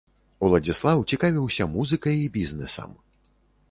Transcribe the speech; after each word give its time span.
Уладзіслаў 0.47 1.05
цікавіўся 1.13 1.71
музыкай 1.77 2.15
і 2.25 2.29
бізнэсам. 2.43 3.01